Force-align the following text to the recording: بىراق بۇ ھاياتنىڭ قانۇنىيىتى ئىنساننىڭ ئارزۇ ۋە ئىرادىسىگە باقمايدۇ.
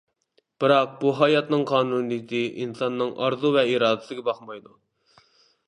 بىراق 0.61 0.95
بۇ 1.01 1.11
ھاياتنىڭ 1.19 1.65
قانۇنىيىتى 1.73 2.41
ئىنساننىڭ 2.63 3.13
ئارزۇ 3.27 3.55
ۋە 3.59 3.67
ئىرادىسىگە 3.75 4.27
باقمايدۇ. 4.31 4.75